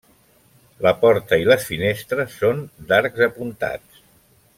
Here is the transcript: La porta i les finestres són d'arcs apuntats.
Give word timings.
La 0.85 0.93
porta 1.01 1.37
i 1.43 1.45
les 1.49 1.67
finestres 1.73 2.33
són 2.39 2.63
d'arcs 2.93 3.23
apuntats. 3.27 4.01